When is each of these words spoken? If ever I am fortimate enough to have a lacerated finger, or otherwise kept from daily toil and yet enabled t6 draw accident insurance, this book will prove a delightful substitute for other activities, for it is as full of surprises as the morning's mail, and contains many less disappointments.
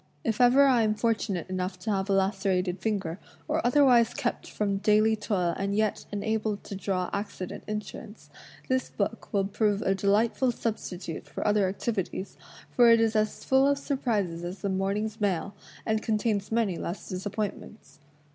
If 0.23 0.41
ever 0.41 0.63
I 0.65 0.81
am 0.81 0.95
fortimate 0.95 1.47
enough 1.47 1.77
to 1.81 1.91
have 1.91 2.09
a 2.09 2.13
lacerated 2.13 2.79
finger, 2.79 3.19
or 3.47 3.63
otherwise 3.63 4.15
kept 4.15 4.49
from 4.49 4.77
daily 4.77 5.15
toil 5.15 5.53
and 5.57 5.75
yet 5.75 6.05
enabled 6.11 6.63
t6 6.63 6.79
draw 6.79 7.11
accident 7.13 7.63
insurance, 7.67 8.31
this 8.67 8.89
book 8.89 9.31
will 9.31 9.45
prove 9.45 9.83
a 9.83 9.93
delightful 9.93 10.51
substitute 10.51 11.27
for 11.27 11.45
other 11.45 11.67
activities, 11.69 12.35
for 12.71 12.89
it 12.89 12.99
is 12.99 13.15
as 13.15 13.43
full 13.43 13.67
of 13.67 13.77
surprises 13.77 14.43
as 14.43 14.61
the 14.61 14.69
morning's 14.69 15.21
mail, 15.21 15.53
and 15.85 16.01
contains 16.01 16.51
many 16.51 16.79
less 16.79 17.07
disappointments. 17.07 17.99